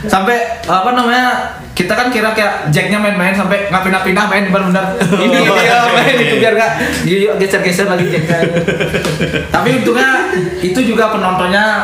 [0.06, 5.42] sampai apa namanya kita kan kira kayak jacknya main-main sampai nggak pindah-pindah main benar-benar ini
[5.42, 8.46] dia main itu biar nggak yuk geser-geser lagi jacknya
[9.50, 10.30] tapi untungnya
[10.62, 11.82] itu juga penontonnya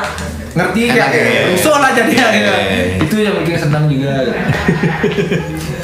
[0.55, 1.43] ngerti Enak kayak ya, ya, ya.
[1.51, 2.83] rusuh lah jadinya Ya, ya, ya.
[3.03, 4.15] itu yang bikin senang juga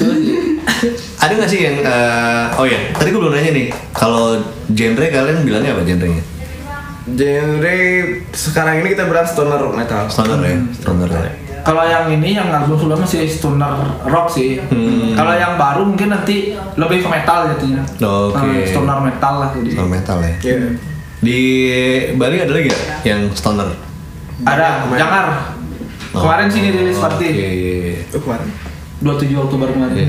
[1.31, 1.77] ada nggak sih yang?
[1.79, 3.67] eh, oh ya, tadi gue belum nanya nih.
[3.91, 4.35] Kalau
[4.69, 6.23] genre kalian bilangnya apa genrenya?
[7.07, 7.77] Genre
[8.31, 10.07] sekarang ini kita berat stoner metal.
[10.07, 11.31] Stoner ya, stoner ya.
[11.61, 15.13] kalau yang ini yang album sebelumnya masih stoner rock sih Hmm.
[15.13, 18.41] kalau yang baru mungkin nanti lebih ke metal jadinya Oke.
[18.41, 20.33] Nah, stoner metal lah jadi Stoner metal ya.
[20.41, 20.57] Iya.
[21.21, 21.39] Di
[22.17, 23.69] Bali ada lagi nggak yang stoner?
[24.41, 25.53] ada jangar
[26.11, 27.93] kemarin sih dirilis party Oh, Oke.
[28.09, 28.49] Oh, kemarin.
[29.01, 29.93] 27 Oktober kemarin.
[29.93, 30.05] Oke.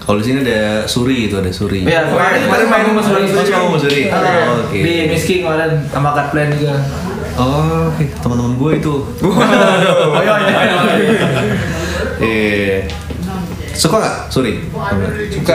[0.00, 1.84] Kalau di sini ada Suri itu ada Suri.
[1.84, 3.52] Iya, kemarin Kemarin kita manggung main- sama Suri.
[3.52, 4.02] Oh, sama Suri.
[4.08, 4.78] Ah, Oh, oke.
[4.80, 6.74] Di Miski kemarin sama Cut Plan juga.
[7.36, 8.04] Oh, oke.
[8.18, 8.94] teman-teman gue itu.
[9.20, 10.78] Oh iya iya.
[12.20, 12.76] Eh,
[13.74, 14.52] suka nggak Suri?
[15.30, 15.54] Suka.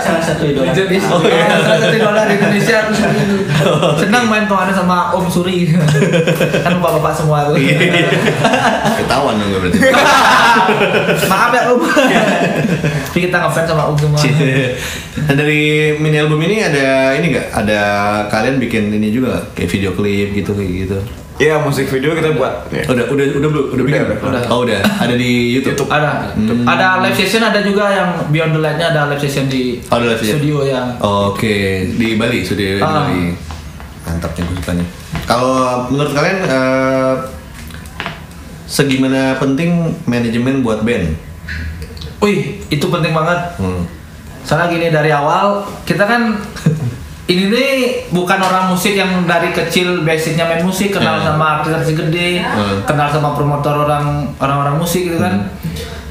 [0.00, 0.72] salah satu idola.
[0.72, 2.78] Oh iya, salah satu idola di Indonesia.
[4.00, 5.68] Senang main kemarin sama Om Suri.
[6.64, 7.56] kan bapak-bapak semua tuh.
[7.60, 7.76] Iya.
[9.04, 9.78] Ketahuan dong berarti.
[11.32, 11.80] Maaf ya Om.
[13.10, 14.18] Tapi kita ngefans sama Om semua.
[15.24, 17.48] Nah dari mini album ini ada ini nggak?
[17.52, 17.80] Ada
[18.28, 19.40] kalian bikin ini juga?
[19.56, 20.98] Kayak video klip gitu kayak gitu?
[21.34, 22.70] Iya, musik video kita buat.
[22.70, 22.86] Iya.
[22.86, 23.66] Udah udah udah belum?
[23.74, 24.02] Udah bikin?
[24.22, 24.42] udah.
[24.46, 24.78] Oh udah.
[24.78, 25.90] Ada di YouTube.
[25.90, 26.62] Ada, Hmm.
[26.62, 30.14] ada live session ada juga yang Beyond the Light-nya ada live session di Oh, live
[30.14, 30.38] session?
[30.38, 30.94] studio ya.
[31.00, 31.54] Oke,
[31.90, 33.02] di Bali sudah di Ah.
[33.02, 33.34] Bali.
[34.04, 34.86] Mantap nih.
[35.24, 35.54] Kalau
[35.88, 37.14] menurut kalian eh,
[38.64, 39.70] segimana penting
[40.04, 41.18] manajemen buat band?
[42.20, 43.58] Wih, itu penting banget.
[43.58, 43.82] Hmm.
[44.40, 46.36] Soalnya gini dari awal kita kan
[47.24, 47.72] ini nih
[48.12, 51.32] bukan orang musik yang dari kecil basicnya main musik kenal Hmm.
[51.32, 52.84] sama artis-artis gede, Hmm.
[52.84, 55.48] kenal sama promotor orang orang-orang musik gitu kan.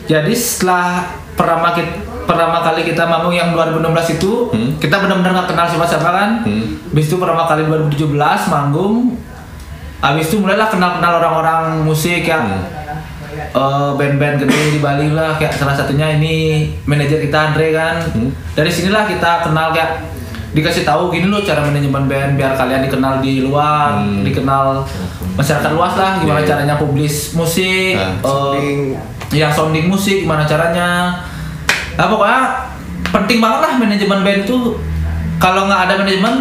[0.03, 4.73] Jadi setelah pertama kita pertama kali kita manggung yang 2016 itu Hmm.
[4.79, 6.29] kita benar-benar nggak kenal siapa-siapa kan.
[6.41, 6.81] Hmm.
[6.89, 9.13] Habis itu pertama kali 2017 manggung.
[9.99, 12.81] Habis itu mulailah kenal-kenal orang-orang musik yang Hmm.
[13.53, 18.33] eh, band-band gede di Bali lah kayak salah satunya ini manajer kita Andre kan Hmm.
[18.51, 20.09] dari sinilah kita kenal kayak
[20.53, 24.21] dikasih tahu gini loh cara manajemen band biar kalian dikenal di luar Hmm.
[24.21, 24.85] dikenal
[25.33, 26.47] masyarakat luas lah gimana iya.
[26.47, 28.79] caranya publis musik Ah, eh, sounding.
[29.31, 31.17] ya sounding musik gimana caranya
[31.93, 32.41] nah pokoknya
[33.11, 34.57] penting banget lah manajemen band itu
[35.35, 36.33] kalau nggak ada manajemen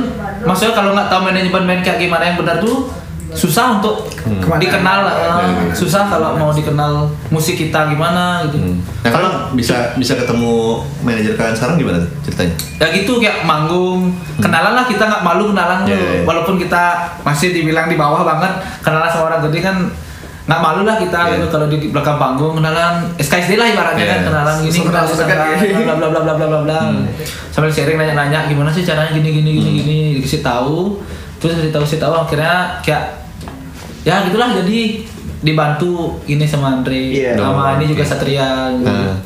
[0.43, 2.93] maksudnya kalau nggak tahu manajemen band kayak gimana yang benar tuh
[3.33, 4.61] susah untuk Ke mana?
[4.61, 8.77] dikenal eh, susah kalau mau dikenal musik kita gimana gitu Hmm.
[9.01, 10.53] Nah kalau bisa bisa ketemu
[11.01, 12.53] manajer kalian sekarang gimana ceritanya?
[12.77, 15.99] ya gitu kayak manggung kenalan lah kita nggak malu kenalan Iya, tuh.
[15.99, 16.21] iya.
[16.23, 16.83] walaupun kita
[17.23, 19.77] masih dibilang di bawah banget kenalan sama orang gede kan
[20.43, 21.33] nggak malu lah kita Iya.
[21.35, 24.13] gitu kalau di belakang panggung kenalan SKSD lah ibaratnya Iya.
[24.13, 25.05] kan kenalan gini kenal
[25.89, 27.07] bla bla bla bla bla bla bla Hmm.
[27.49, 30.99] sambil sharing nanya-nanya gimana sih caranya gini gini gini gini dikasih tahu
[31.39, 33.22] terus dikasih tahu kasih tahu akhirnya kayak
[34.03, 34.79] ya gitulah jadi
[35.41, 35.91] dibantu
[36.25, 37.35] ini sama Andre Iya.
[37.35, 38.03] sama Oh, ini juga.
[38.03, 38.87] Satria gitu.
[38.87, 39.19] Nah,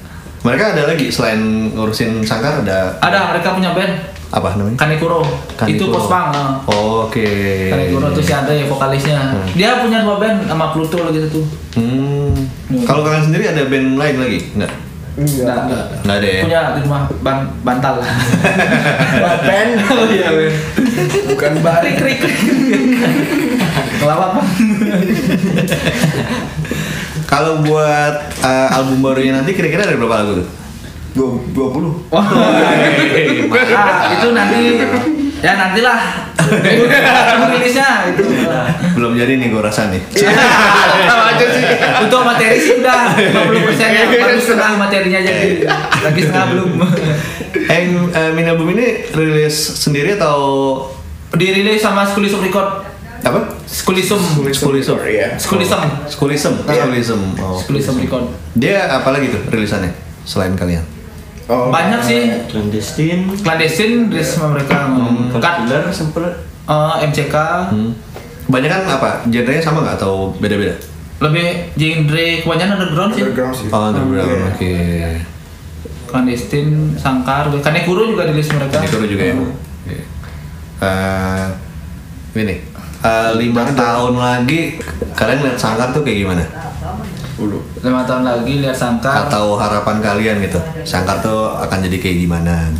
[0.42, 3.94] mereka ada lagi selain ngurusin sangkar ada ada mereka punya band
[4.26, 4.74] apa namanya?
[4.76, 5.92] Kanekuro, itu Kanekuro.
[5.92, 6.50] pospang ah.
[6.66, 7.24] Oh, Oke.
[7.70, 9.32] Kanekuro tuh si Andre vokalisnya.
[9.54, 11.44] Dia punya dua band sama Pluto gitu tuh.
[11.74, 12.34] Hmm.
[12.82, 14.40] Kalau kalian sendiri ada band lain lagi?
[14.52, 14.72] Enggak.
[15.16, 15.84] Enggak, enggak.
[16.02, 16.40] Nggak ada ya?
[16.42, 17.94] Punya di rumah ban bantal.
[19.48, 20.28] band oh iya,
[21.30, 23.55] bukan bar Krik krik krik.
[23.96, 24.42] Kelapa apa?
[27.32, 30.48] Kalau buat uh, album barunya nanti kira-kira ada berapa lagu tuh?
[31.16, 32.28] dua puluh Wah.
[32.28, 34.84] Ah, itu nanti
[35.40, 36.00] ya nantilah.
[37.56, 38.20] Rilisnya itu.
[38.92, 40.02] Belum jadi nih gue rasa nih.
[40.12, 41.64] Aja sih.
[42.04, 45.48] Untuk materi sih udah 50 persen ya, baru setengah materinya jadi.
[46.04, 46.70] Lagi setengah belum.
[47.66, 47.82] Eh,
[48.12, 50.36] uh, mini album ini rilis sendiri atau
[51.34, 52.86] Dirilis sama Skulisum Record.
[53.26, 53.40] Apa?
[53.66, 54.20] Skulisum.
[54.48, 54.96] Skulism.
[55.02, 55.34] Iya.
[55.36, 55.82] Skulisum.
[56.06, 56.54] Skulism.
[56.62, 57.20] Skulism.
[57.36, 57.58] Oh.
[57.58, 58.30] Skulisum Record.
[58.54, 59.90] Dia apa lagi tuh rilisannya
[60.22, 60.82] selain kalian?
[61.46, 62.26] Oh, Banyak sih.
[62.50, 64.90] Clandestine, Clandestine rilis sama mereka.
[65.30, 65.38] Cut.
[65.42, 66.22] Caterpillar sempet
[66.66, 67.34] Eh, MCK.
[67.70, 67.94] Hmm.
[68.50, 69.10] Banyak kan apa?
[69.30, 70.74] Genrenya sama nggak atau beda-beda?
[71.22, 73.22] Lebih genre kebanyakan underground sih.
[73.22, 74.26] underground sih Oh, underground.
[74.30, 74.46] Iya.
[74.50, 74.74] Oke.
[76.06, 78.82] Clandestine, Sangkar, Kanekuro juga rilis mereka.
[78.82, 79.34] Dulu juga ya.
[80.76, 81.46] Eh,
[82.36, 82.54] ini
[83.00, 84.78] eh, lima tahun lagi
[85.12, 86.44] kalian lihat sangkar tuh kayak gimana?
[87.84, 89.28] Lima tahun lagi lihat Sangkar.
[89.28, 90.56] Atau harapan kalian gitu?
[90.82, 92.72] Sangkar tuh akan jadi kayak gimana?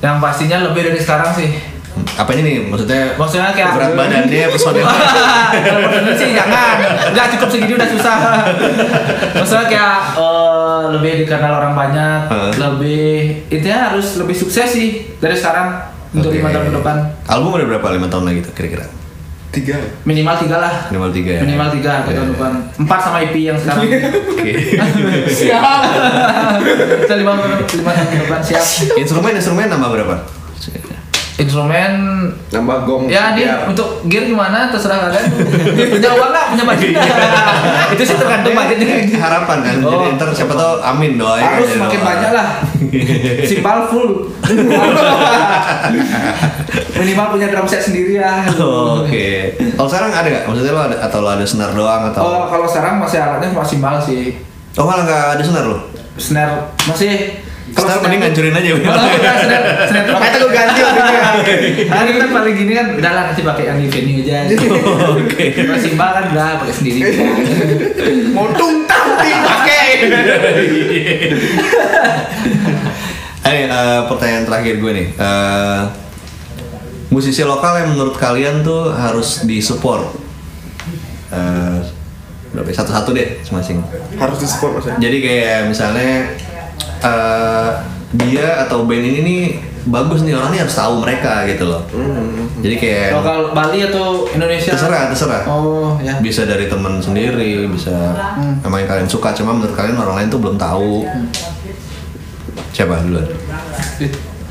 [0.00, 1.52] Yang pastinya lebih dari sekarang sih.
[1.94, 2.66] Hmm, Apanya nih?
[2.66, 4.82] Maksudnya Maksudnya kayak berat badannya, personil?
[6.18, 6.74] Sih jangan,
[7.14, 8.16] udah cukup segini udah susah.
[9.38, 12.50] Maksudnya kayak eh, lebih dikenal orang banyak, Heeh.
[12.58, 13.06] lebih
[13.46, 14.88] intinya harus lebih sukses sih
[15.22, 16.96] dari sekarang untuk lima tahun ke depan.
[17.26, 18.86] Album ada berapa lima tahun lagi tuh kira-kira?
[19.54, 20.74] tiga Minimal tiga lah.
[20.90, 21.40] Minimal tiga ya?
[21.46, 22.34] Minimal tiga ke Iya, tahun iya.
[22.34, 22.52] depan.
[22.74, 23.82] Empat sama IP yang sekarang.
[24.34, 24.52] Oke.
[25.30, 25.62] siap.
[27.06, 28.64] Kita lima lima tahun ke depan siap.
[28.98, 30.14] Instrumen instrumen nambah berapa?
[31.34, 31.92] Instrumen
[32.48, 35.24] nambah gong Ya dia untuk gear gimana terserah kalian.
[35.90, 36.46] punya uang nggak?
[36.48, 36.94] Punya budget?
[37.90, 38.96] itu sih tergantung budgetnya.
[39.16, 39.74] Harapan kan.
[39.76, 40.14] Jadi Oh.
[40.14, 42.06] ntar siapa tahu amin doain kan Harus jadi makin doa.
[42.06, 42.48] banyak lah.
[43.50, 44.10] Simpal full.
[46.94, 48.46] Minimal punya drum set sendiri ya.
[48.54, 49.58] Oh, Oke.
[49.74, 50.44] Kalau sekarang ada nggak?
[50.46, 52.22] Maksudnya lo ada atau lo ada senar doang atau?
[52.22, 54.38] Oh kalau sekarang masih alatnya cuma simbal sih.
[54.74, 55.78] Oh malah nggak ada senar lo?
[56.14, 57.42] Snare masih.
[57.74, 58.70] Senar mending ngancurin aja.
[58.70, 61.14] Oh, enggak, tuh gue ganti waktu
[61.90, 64.54] Hari kan paling gini kan udah lah nanti pakai yang di venue aja.
[65.18, 65.44] Oke.
[65.58, 67.00] Kalau simbal kan udah pakai sendiri.
[68.30, 69.82] mau tungtang dipakai
[73.44, 75.08] Eh, eh, pertanyaan terakhir gue nih.
[75.20, 75.82] Eh,
[77.12, 80.16] musisi lokal yang menurut kalian tuh harus disupport.
[81.28, 81.78] Eh,
[82.54, 82.68] berapa?
[82.70, 82.74] ya?
[82.80, 83.78] Satu-satu deh, masing-masing.
[84.14, 86.10] harus di support maksudnya Jadi kayak misalnya
[86.82, 87.70] eh,
[88.14, 89.42] dia atau band ini nih
[89.84, 91.82] bagus nih orang nih harus tahu mereka gitu loh.
[92.64, 94.72] Jadi kayak Lokal Bali atau Indonesia?
[94.72, 95.42] terserah, terserah.
[95.44, 96.16] Oh ya.
[96.24, 97.92] Bisa dari teman sendiri, bisa
[98.64, 99.36] emang yang kalian suka.
[99.36, 101.04] Cuma menurut kalian orang lain tuh belum tahu.
[102.72, 103.28] Siapa duluan?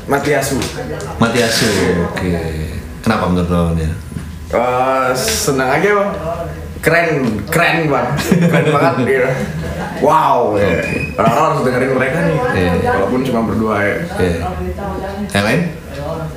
[0.04, 0.60] Matiasu
[1.16, 1.68] Matiasu.
[2.12, 2.36] Oke.
[3.00, 3.92] Kenapa menurut lo dia?
[4.54, 6.10] Eh, senang aja bang
[6.84, 7.08] keren
[7.48, 8.12] keren banget
[8.44, 9.28] keren banget gitu.
[10.00, 10.84] wow ya.
[11.14, 12.72] orang-orang harus dengerin mereka nih Iya.
[12.92, 14.38] walaupun cuma berdua ya Iya.
[15.32, 15.60] Yang lain?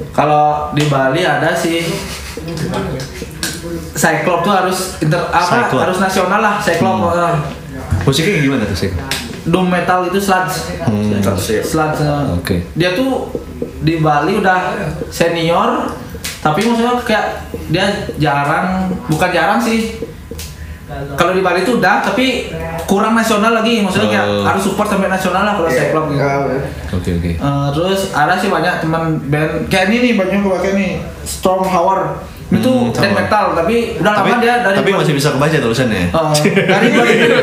[0.09, 1.83] Kalau di Bali ada sih
[3.93, 5.81] Cyclop tuh harus inter apa Cyclop.
[5.83, 7.35] harus nasional lah Cyclop eh,
[8.03, 8.91] Musiknya gimana tuh sih?
[9.43, 11.19] doom metal itu sludge Hmm.
[11.63, 12.23] sludge eh.
[12.33, 12.55] Oke.
[12.73, 13.31] dia tuh
[13.79, 14.75] di Bali udah
[15.07, 15.87] senior
[16.37, 17.25] tapi maksudnya kayak
[17.67, 17.85] dia
[18.17, 19.99] jarang bukan jarang sih
[21.13, 22.47] kalau di Bali tuh udah tapi
[22.83, 24.43] kurang nasional lagi maksudnya kayak Oh.
[24.43, 26.23] harus support sampai nasional lah kalau Cyclop gitu
[26.89, 27.31] Oke oke.
[27.33, 31.61] Eh, terus ada sih banyak teman band kayak ini nih banyak gue pakai nih Storm
[31.61, 33.19] Howard itu Hmm, band sama.
[33.19, 36.03] metal tapi udah Tapi, lama dia dari tapi masih bisa kebaca tulisannya.
[36.07, 36.33] Eh,
[36.63, 36.87] dari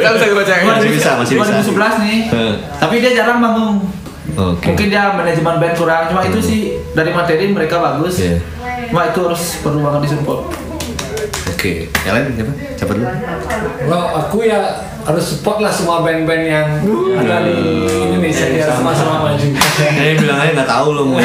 [0.01, 1.53] Kan saya baca Masih bisa, masih bisa.
[1.61, 2.55] 2011 nih Eh.
[2.81, 3.85] tapi dia jarang manggung
[4.35, 4.65] Oke.
[4.67, 8.41] mungkin dia manajemen band kurang cuma itu sih dari materi mereka bagus Iya.
[8.89, 10.49] cuma itu harus perlu banget disupport
[11.65, 11.89] Oke.
[12.05, 12.53] Yang lain siapa?
[12.77, 13.09] Siapa dulu?
[13.89, 16.69] Kalau aku ya harus support lah semua band-band yang
[17.17, 17.57] ada di
[18.05, 19.49] Indonesia biar sama-sama maju.
[19.81, 21.25] Ini bilang aja nggak tahu lo mau.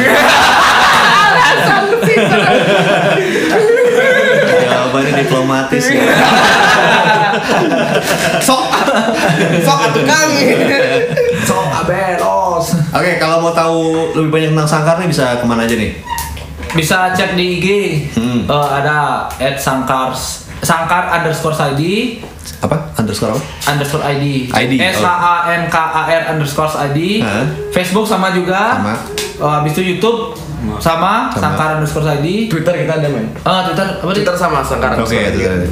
[4.64, 6.08] Jawabannya diplomatis ya.
[8.48, 8.64] sok
[9.60, 10.30] sok atuh kang
[11.44, 15.76] so abelos Oke, kalau mau tahu lebih banyak tentang Sangkar nih bisa ke mana aja
[15.76, 16.00] nih?
[16.72, 17.66] Bisa cek di IG
[18.12, 18.40] Hmm.
[18.44, 18.98] Eh, ada
[19.32, 21.82] at sangkars sangkar underscore id
[22.60, 22.92] Apa?
[22.94, 23.42] Underscore apa?
[23.68, 24.48] underscore ID.
[24.50, 27.20] ID, S H A N K A R underscore ID.
[27.20, 27.44] Hah?
[27.70, 28.76] Facebook sama juga.
[28.76, 28.94] Sama.
[29.38, 30.36] Oh, habis itu YouTube
[30.78, 31.40] sama, Sama.
[31.40, 32.48] Sangkar underscore ID.
[32.48, 35.68] Twitter kita ada men Ah, Twitter apa Twitter sama Sangkar Oke, itu tadi.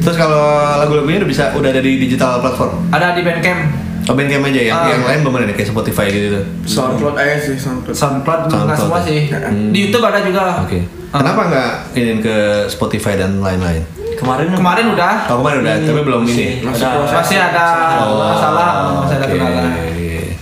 [0.00, 0.42] Terus kalau
[0.76, 2.72] lagu-lagunya udah bisa udah ada di digital platform.
[2.88, 3.60] Ada di Bandcamp,
[4.02, 4.88] Oh, Bandcamp aja yang Ah.
[4.88, 6.40] yang lain belum ada nih, kayak Spotify gitu.
[6.64, 9.06] Soundcloud aja sih Soundcloud SoundCloud belum nggak SoundCloud semua ya.
[9.06, 9.20] sih.
[9.30, 9.70] Hmm.
[9.70, 10.42] Di YouTube ada juga.
[10.60, 10.78] Oke.
[11.08, 11.18] Ah.
[11.18, 12.36] Kenapa nggak ini ke
[12.66, 13.82] Spotify dan lain-lain?
[14.14, 15.14] Kemarin Kemarin udah.
[15.28, 16.46] Oh, kemarin udah, tapi belum ini.
[16.60, 16.86] Masih.
[17.06, 17.66] Masih ada
[18.00, 19.34] Oh, masalah, masih ada oke.
[19.34, 19.62] kendala.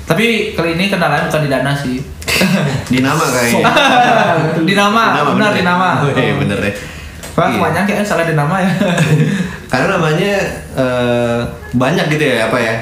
[0.05, 1.97] Tapi kali ini kendalanya bukan di dana sih.
[2.93, 3.63] Dinama kayaknya.
[4.69, 5.89] di nama, benar di nama.
[6.01, 6.73] Oh, iya, bener ya.
[7.31, 7.57] Wah, Iya.
[7.57, 8.71] kebanyakan kayaknya salah di nama ya.
[9.71, 10.33] Karena namanya
[10.75, 11.39] eh,
[11.73, 12.75] banyak gitu ya, apa ya?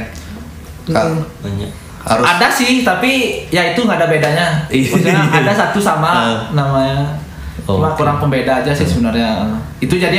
[0.90, 1.70] Kal- banyak.
[2.00, 3.10] harus Ada sih, tapi
[3.48, 4.46] ya itu nggak ada bedanya.
[4.66, 4.88] Iya.
[4.88, 6.38] Maksudnya ada satu sama Ah.
[6.50, 7.20] namanya.
[7.62, 8.00] Cuma Oke.
[8.00, 9.44] kurang pembeda aja sih sebenarnya.
[9.76, 10.16] Itu jadi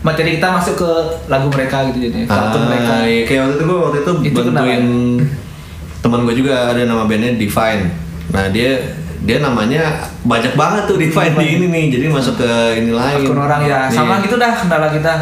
[0.00, 0.90] materi kita masuk ke
[1.26, 2.92] lagu mereka gitu jadi ke akun mereka.
[2.94, 3.22] Ah, iya.
[3.24, 4.84] kayak waktu itu gue waktu itu, Itu bantuin
[6.00, 7.82] teman gue juga ada nama bandnya Divine.
[8.30, 9.80] Nah dia dia namanya
[10.22, 13.24] banyak banget tuh Divine di ini nih, jadi masuk ke ini lain.
[13.24, 15.14] Akun orang ya, sama gitu dah kendala kita.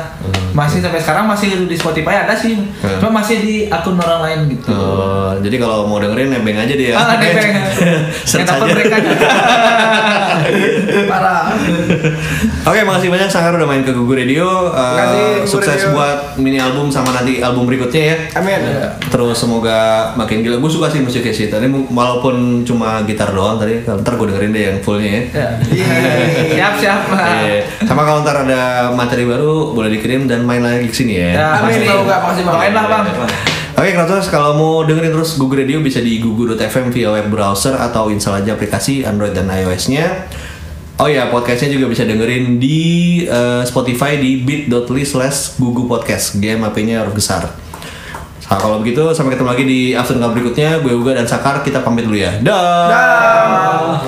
[0.49, 2.99] Masih sampai sekarang masih di Spotify ada sih, Hmm.
[2.99, 4.71] cuma masih di akun orang lain gitu.
[4.71, 6.95] Oh, jadi kalau mau dengerin nebeng aja dia.
[6.95, 7.53] Ah, nebeng.
[8.49, 8.97] Dapat mereka.
[11.11, 11.53] Parah.
[12.65, 14.71] Oke, makasih banyak Sangkar udah main ke Gugu Radio.
[14.71, 15.95] Uh, Makasih, Gugu sukses Radio.
[15.95, 18.17] buat mini album sama nanti album berikutnya ya.
[18.39, 18.61] Amin
[19.09, 20.57] Terus semoga makin gila.
[20.59, 21.47] Gue suka sih musiknya sih.
[21.49, 25.23] Tadi walaupun cuma gitar doang tadi, ntar gue dengerin deh yang fullnya ya.
[25.73, 25.89] Ya.
[26.53, 27.01] siap siap.
[27.09, 27.65] Iya.
[27.89, 31.31] Sama kalau ntar ada materi baru boleh dikirim dan main lagi ke sini ya.
[31.33, 31.87] Ya, Amin, pasti.
[31.89, 32.61] makasih banget.
[32.61, 33.05] Doain lah bang.
[33.79, 38.11] Oke, Kratos, kalau mau dengerin terus Google Radio bisa di gugu.fm via web browser atau
[38.11, 40.27] install aja aplikasi Android dan iOS-nya.
[40.99, 46.43] Oh ya, podcastnya juga bisa dengerin di eh, Spotify di bit.ly slash gugu podcast.
[46.43, 47.68] GMAP-nya huruf besar.
[48.49, 50.81] Nah, kalau begitu, sampai ketemu lagi di afternoon berikutnya.
[50.81, 52.41] Gue Uga dan Sakar, kita pamit dulu ya.
[52.41, 54.01] Dah.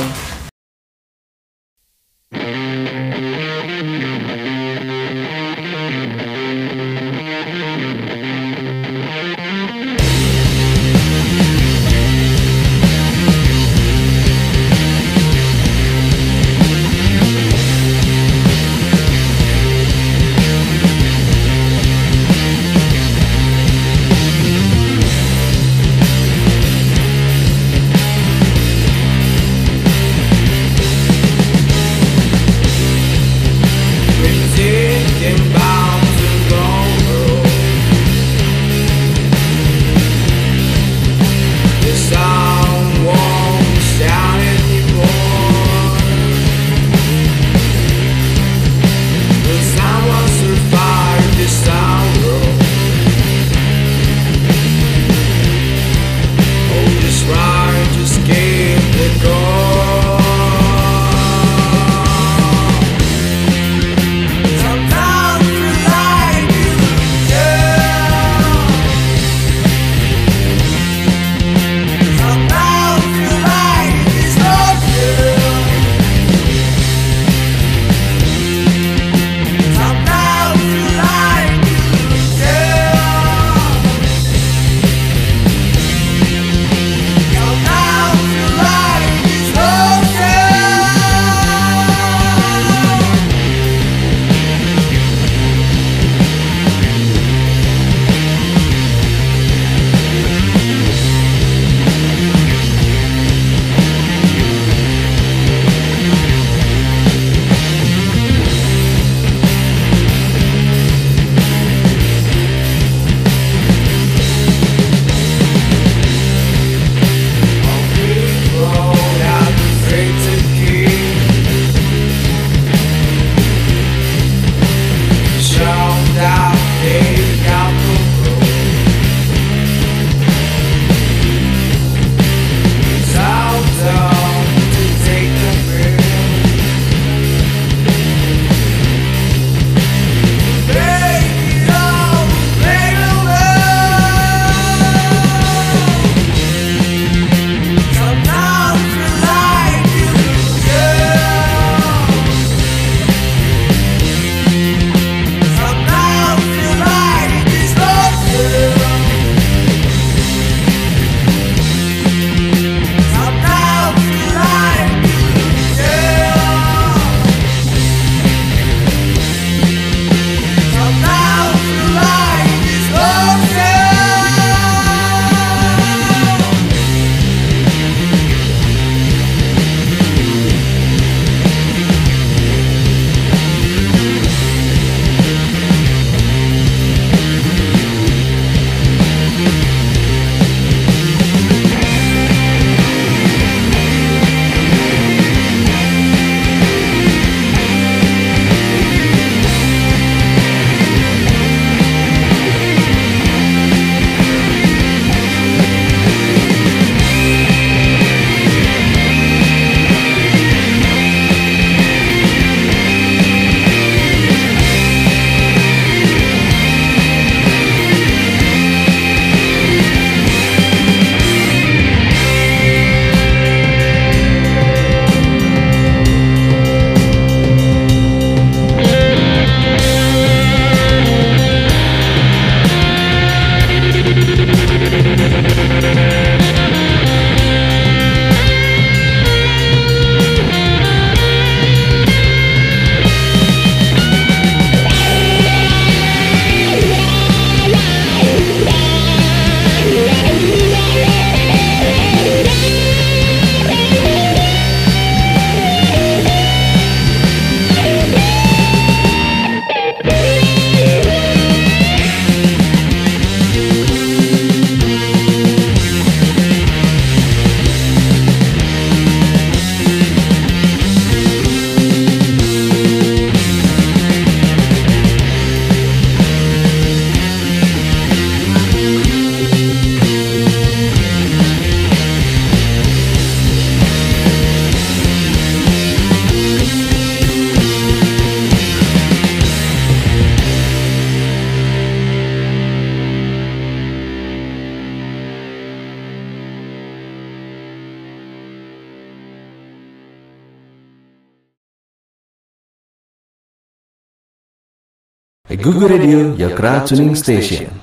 [305.89, 307.80] Radio, your crowd tuning station.